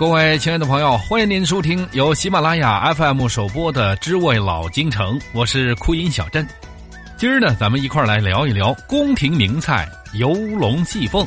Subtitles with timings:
[0.00, 6.48] 各位亲爱的朋友，欢迎您收听由喜马拉雅 FM 首播的《知味老京城》，我是酷音小镇。
[7.18, 11.26] 今儿呢，咱们一块来聊一聊宫廷名菜游龙戏凤。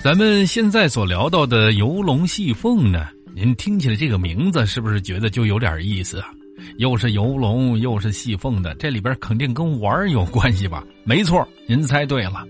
[0.00, 6.28] 咱们现在所聊到的游龙戏凤呢，您听起来这个名字是不是觉得就有点意思啊？
[6.76, 10.84] 又是游龙又是戏凤的，这里边肯定跟玩有关系吧？
[11.02, 12.46] 没错，您猜对了。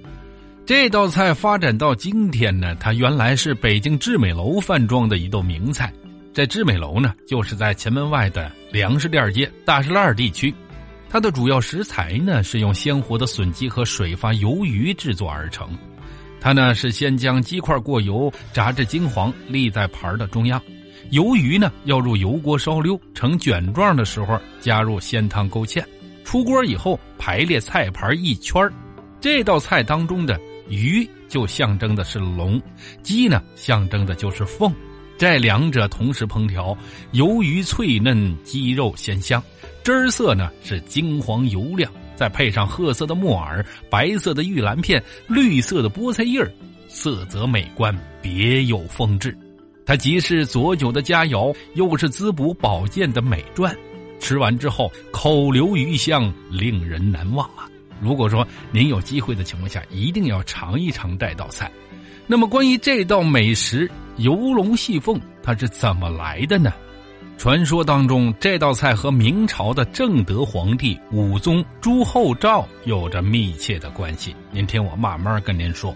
[0.67, 5.93] 这道菜发展到今天呢，它原来是北京致美楼饭庄的一道名菜。
[6.33, 10.55] 在致美楼呢，就是在前门外的粮食店街大石栏地区。
[11.07, 15.69] 它的主要食材呢，是用鲜活的笋鸡和水发鱿鱼制作而成。
[16.41, 20.59] 它呢是先将鸡块过油炸至金黄，立在盘的中央。
[21.13, 25.85] 鱿鱼呢要入油锅烧溜成卷状的时候，加入鲜汤勾芡。
[26.25, 28.67] 出锅以后排列菜盘一圈
[29.21, 30.41] 这道菜当中的。
[30.69, 32.61] 鱼就象征的是龙，
[33.03, 34.73] 鸡呢象征的就是凤，
[35.19, 36.77] 这两者同时烹调，
[37.13, 39.43] 鱿鱼脆嫩，鸡肉鲜香，
[39.83, 46.53] 汁儿色呢是金黄油亮，再配上褐色的木耳、白色的玉兰片、绿色的菠菜叶儿，
[46.89, 49.37] 色泽美观，别有风致。
[49.87, 53.71] 它既是佐酒的佳肴，又是滋补保健的美馔。
[54.19, 57.69] 吃完之后，口留余香，令人难忘啊！
[58.01, 61.71] 如果说您有机会的情况下，一定要尝一尝这道菜。
[62.27, 66.73] 那么，关于这道美食游龙戏凤，它是怎么来的呢？
[67.37, 74.35] 传说当中，这道菜和明朝的正德皇帝武宗朱厚照有着密切的关系。
[74.53, 75.95] 您听我慢慢跟您说。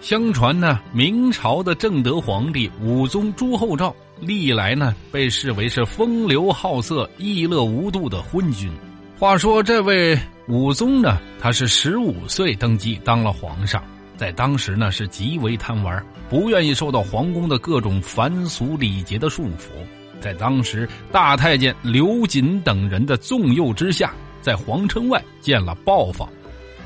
[0.00, 8.70] 相传呢，明朝的正德皇帝武宗朱厚照历来呢被视为是风流好色、逸乐无度的昏君。
[9.18, 10.18] 话说这位。
[10.46, 13.82] 武宗呢，他是十五岁登基当了皇上，
[14.14, 19.70] 在当时呢是极为贪玩，不愿意受到皇宫的各种繁俗礼节的束缚。
[20.20, 24.12] 在当时大太监刘瑾等人的纵诱之下，
[24.42, 26.28] 在皇城外建了豹坊。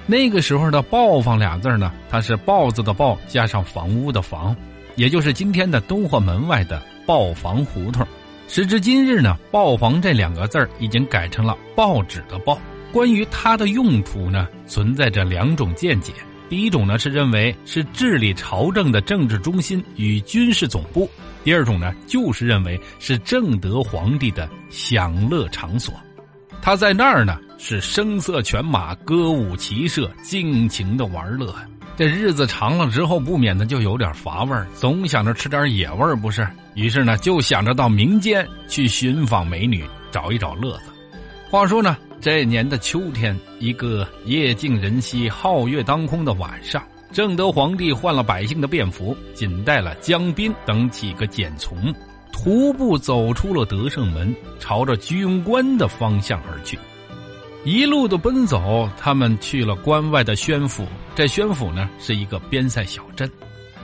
[0.07, 4.57] 那个时候的“豹坊”俩字呢，它是豹子的“豹”加上房屋的“房”，
[4.95, 8.07] 也就是今天的东华门外的豹房胡同。
[8.47, 12.57] 时至今日呢，“豹房”这两个字已经改成了报纸的“报”。
[12.93, 16.13] 关于它的用途呢，存在着两种见解。
[16.49, 21.07] 第一种呢是认为是治理朝政的政治中心与军事总部；
[21.45, 25.93] 第二种呢就是认为是正德皇帝的享乐场所。
[26.63, 31.55] 他在那儿呢是声色犬马、歌舞骑射、尽情的玩乐。
[31.97, 36.49] 这日子长了之后，不免的就有点乏味总想着吃点野味不是？
[36.75, 40.85] 于是呢就想着到民间去寻访美女，找一找乐子。
[41.51, 41.97] 话说呢。
[42.21, 51.95] 这年的秋天，一个夜静人稀、皓月当空的晚上，正德皇帝换了百姓的便服，仅带了江彬等几个简从，
[52.33, 56.77] 徒步走出了德胜门，朝着居庸关的方向而去。
[57.65, 60.85] 一路的奔走，他们去了关外的宣府。
[61.15, 63.31] 这宣府呢，是一个边塞小镇，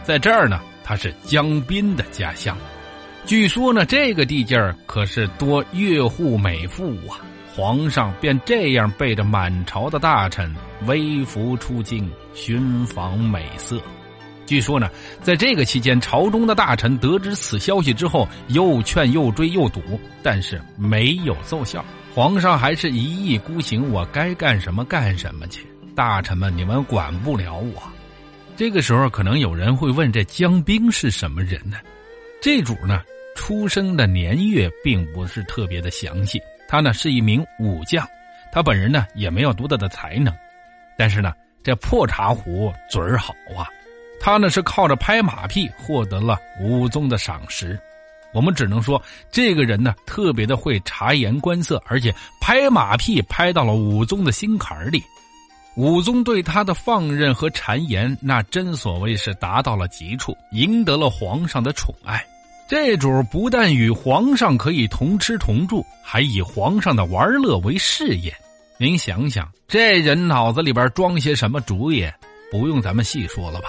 [0.02, 2.58] 在这儿呢，他是江彬的家乡。
[3.24, 7.22] 据说呢，这个地界儿可是多越户美妇啊。
[7.56, 10.52] 皇上便这样背着满朝的大臣
[10.86, 13.80] 微服出京寻访美色。
[14.44, 14.90] 据说呢，
[15.22, 19.80] 在这个期间，朝中的大臣得知此消息之后，又劝又追又堵，
[20.20, 21.84] 但是没有奏效。
[22.12, 25.64] 皇上还是一意孤行，我该干什么干什么去。
[25.94, 27.80] 大臣们，你们管不了我。
[28.56, 31.76] 这个时候，可能有人会问：这江兵是什么人呢？
[32.42, 33.00] 这主呢，
[33.36, 36.40] 出生的年月并不是特别的详细。
[36.74, 38.04] 他呢是一名武将，
[38.50, 40.34] 他本人呢也没有多大的才能，
[40.98, 43.70] 但是呢这破茶壶嘴儿好啊，
[44.20, 47.78] 他呢是靠着拍马屁获得了武宗的赏识。
[48.32, 49.00] 我们只能说
[49.30, 55.00] 这个人呢特别的会察言观色，而且拍马屁拍到了武宗的心坎里。
[55.76, 62.20] 武宗对他的放任和谗言，那真所谓是达到了极处，赢得了皇上的宠爱。
[62.66, 68.34] 这主不但与皇上可以同吃同住，还以皇上的玩乐为事业。
[68.78, 72.08] 您想想，这人脑子里边装些什么主意？
[72.50, 73.68] 不用咱们细说了吧。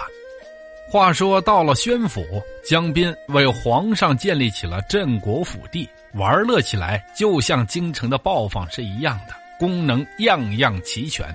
[0.88, 2.24] 话说到了宣府，
[2.64, 11.26] 江彬为皇上建立起了镇国府地，玩乐起来就像京城的豹坊是一样的，功能样样齐全。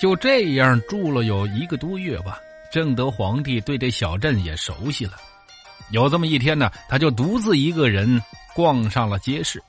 [0.00, 2.40] 就这样住了有一个多月吧，
[2.70, 5.12] 正德皇帝对这小镇也熟悉了。
[5.90, 8.22] 有这么一天呢，他就独自一个人
[8.54, 9.62] 逛上了街市，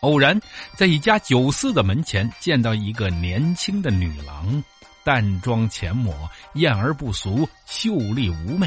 [0.00, 0.40] 偶然
[0.76, 4.62] 在一家酒肆的门前见到一个年轻的女郎。
[5.02, 6.14] 淡妆浅抹，
[6.54, 8.66] 艳而不俗，秀丽妩媚。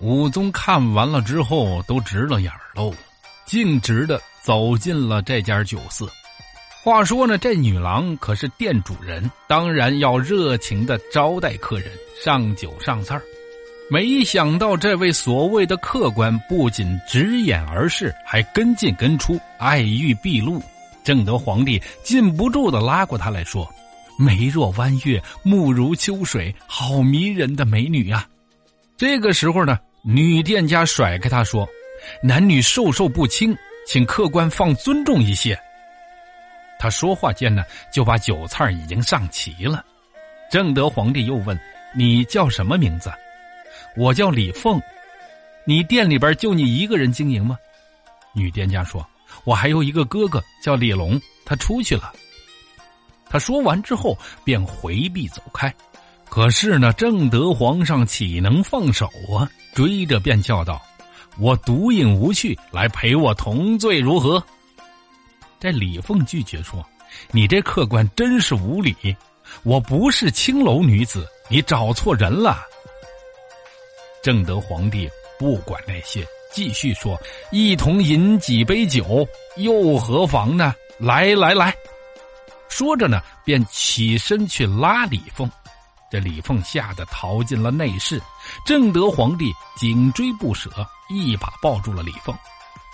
[0.00, 2.92] 武宗看完了之后都直了眼喽，
[3.46, 6.08] 径直的走进了这家酒肆。
[6.82, 11.88] 话说呢，这女郎可是店主人，当然要热情的招待客人，
[12.24, 13.18] 上酒上菜
[13.90, 20.60] 没想到这位所谓的客官不仅直眼而视，还跟进跟出，爱欲毕露。
[21.04, 23.70] 正德皇帝禁不住的拉过她来说
[24.18, 28.26] ：“眉若弯月，目如秋水，好迷人的美女啊！”
[28.96, 31.68] 这个时候呢，女店家甩开他说
[32.22, 33.54] ：“男女授受不亲，
[33.86, 35.58] 请客官放尊重一些。”
[36.80, 39.84] 他说话间呢，就把酒菜已经上齐了。
[40.50, 41.58] 正德皇帝又问
[41.94, 43.12] ：“你叫什么名字
[43.96, 44.80] ？”“我叫李凤。
[45.66, 47.56] ”“你店里边就你一个人经营吗？”
[48.34, 49.06] 女店家说
[49.44, 52.12] ：“我还有一个哥哥叫李龙，他出去了。”
[53.30, 55.74] 他说完之后便回避走开。
[56.28, 59.06] 可是呢，正德皇上岂能放手
[59.36, 59.48] 啊？
[59.72, 60.82] 追着便叫道
[61.38, 64.44] ：“我独饮无趣，来陪我同醉如何？”
[65.60, 66.84] 这李凤拒绝说
[67.30, 68.94] ：“你这客官真是无礼！
[69.62, 72.60] 我不是青楼女子，你找错人了。”
[74.24, 75.06] 正德皇帝
[75.38, 77.20] 不管那些，继续说
[77.52, 80.74] ：“一同饮几杯酒，又何妨呢？
[80.98, 81.74] 来来来！”
[82.70, 85.46] 说着呢，便起身去拉李凤。
[86.10, 88.18] 这李凤吓得逃进了内室。
[88.64, 90.70] 正德皇帝紧追不舍，
[91.10, 92.34] 一把抱住了李凤。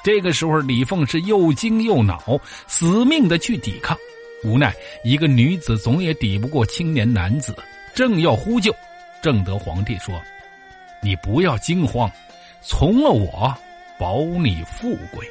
[0.03, 2.21] 这个时候，李凤是又惊又恼，
[2.67, 3.97] 死命的去抵抗。
[4.43, 4.75] 无奈
[5.05, 7.57] 一个女子总也抵不过青年男子，
[7.95, 8.75] 正要呼救，
[9.23, 10.21] 正德皇帝说
[11.03, 12.11] ：“你不要惊慌，
[12.63, 13.55] 从了我，
[13.99, 15.27] 保你富贵。”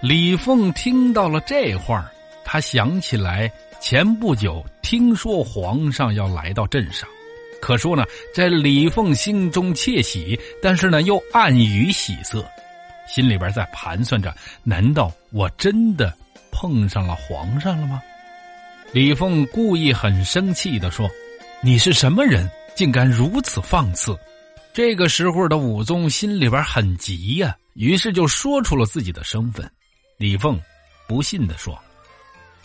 [0.00, 2.10] 李凤听到了这话，
[2.44, 3.50] 他想起来
[3.80, 7.08] 前不久听说皇上要来到镇上，
[7.62, 8.04] 可说呢，
[8.34, 12.44] 这李凤心中窃喜，但是呢又暗于喜色。
[13.08, 16.12] 心里边在盘算着：难道我真的
[16.52, 18.02] 碰上了皇上了吗？
[18.92, 21.08] 李凤故意很生气的说
[21.62, 24.16] ：“你是什么人，竟敢如此放肆？”
[24.76, 29.66] 这个时候的武宗心里边很急呀，于是就说出了自己的身份。
[30.18, 30.60] 李凤
[31.08, 31.74] 不信的说：“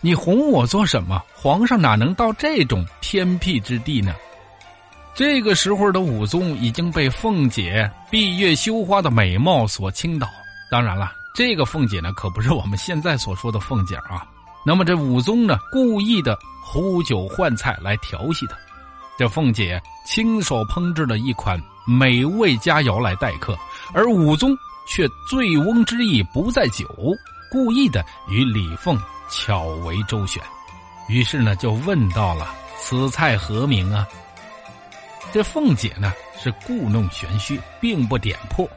[0.03, 1.23] 你哄我做什么？
[1.33, 4.13] 皇上哪能到这种偏僻之地呢？”
[5.15, 10.27] 这个时候的武宗已经被凤姐闭月羞花的美貌所倾倒。
[10.69, 14.27] 当然了，这个凤姐呢，可不是我们现在所说的凤姐啊。
[14.65, 18.57] 那么这武宗呢，故意的呼酒唤菜来调戏她。
[19.21, 23.55] 这凤姐亲手烹制了一款美味佳肴来待客，
[23.93, 24.57] 而武宗
[24.87, 26.87] 却醉翁之意不在酒，
[27.51, 30.41] 故意的与李凤巧为周旋。
[31.07, 32.47] 于是呢，就问到了
[32.81, 34.07] ：“此菜何名啊？”
[35.31, 38.67] 这凤姐呢是故弄玄虚，并不点破，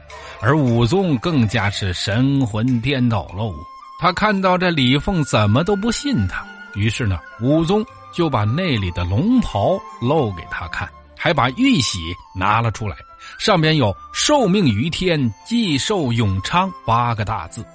[0.41, 3.51] 而武宗更加是神魂颠倒喽。
[3.99, 6.45] 他看到这李凤怎么都不信他，
[6.75, 7.83] 于是呢，武宗
[8.15, 12.95] 就把那里的龙袍露给他看，还把玉玺拿了出来，
[13.37, 17.65] 上面有“受命于天，既寿永昌”八个大字。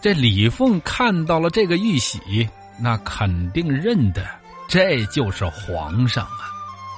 [0.00, 2.46] 这李凤看到了这个玉玺，
[2.78, 4.22] 那肯定认得，
[4.68, 6.50] 这就是皇上啊。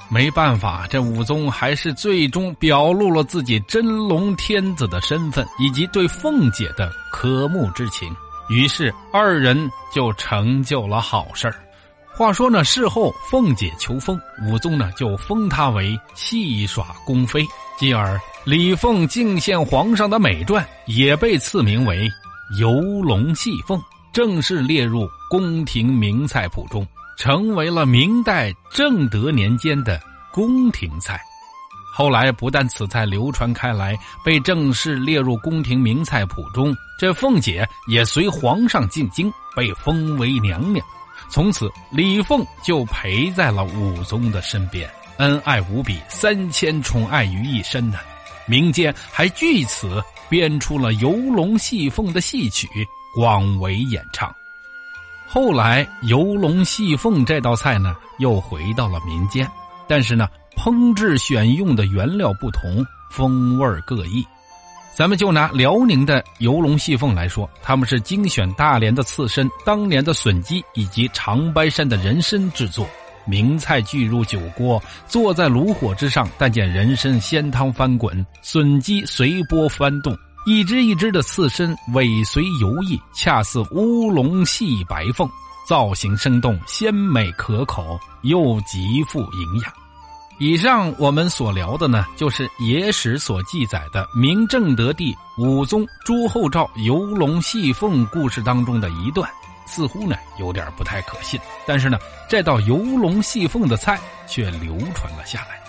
[0.09, 8.09] 没办法，这武宗还是最终表露了自己真龙天子的身份，以及对凤姐的渴慕之情。
[8.49, 11.55] 于是二人就成就了好事儿
[12.17, 17.45] 话说呢，事后凤姐求封，武宗呢就封她为戏耍宫妃。
[17.77, 22.09] 继而李凤敬献皇上的美传也被赐名为
[22.59, 22.71] 游
[23.03, 23.79] 龙戏凤，
[24.11, 26.85] 正式列入宫廷名菜谱中。
[27.19, 31.21] 成为了明代正德年间的宫廷菜，
[31.93, 33.95] 后来不但此菜流传开来，
[34.25, 40.83] 被正式列入宫廷名菜谱中，这凤姐也随皇上进京，被封为娘娘。
[41.29, 47.99] 从此，李凤就陪在了武宗的身边，恩爱无比，三千宠爱于一身呢。
[48.45, 52.67] 民间还据此编出了游龙戏凤的戏曲，
[53.13, 54.33] 广为演唱。
[55.27, 59.45] 后来游龙戏凤这道菜呢，又回到了民间，
[59.85, 64.25] 但是呢，烹制选用的原料不同，风味各异。
[64.97, 72.89] 咱们就拿辽宁的游龙戏凤来说，他们是精选大连的刺身、当年的笋鸡以及长白山的人参制作，
[73.23, 80.17] 名菜聚入酒锅，坐在炉火之上，但见人参鲜汤翻滚，笋鸡随波翻动。
[80.47, 85.29] 一只一只的刺身尾随游弋，恰似乌龙戏白凤。
[85.67, 89.86] 造型生动、鲜美可口，又极富营养。
[90.39, 99.27] 以上我们所聊的呢，就是野史所记载的明正德帝武宗朱厚照游龙戏凤故事当中的一段，
[99.65, 101.39] 似乎呢有点不太可信。
[101.65, 101.97] 但是呢，
[102.29, 105.59] 这道游龙戏凤的菜却流传了下来。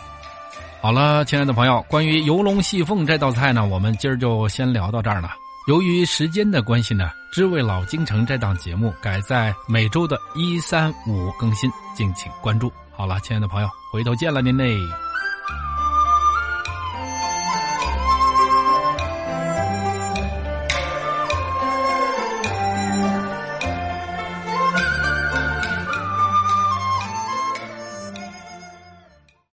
[0.83, 5.31] 好了，亲爱的朋友，关于游龙戏凤这道菜呢，我们今儿就先聊到这儿了。
[5.67, 12.71] 由于时间的关系呢，知味老京城这档节目改在每周的一三五更新，敬请关注。
[12.99, 14.76] 好了，亲爱的朋友，回头见了您嘞。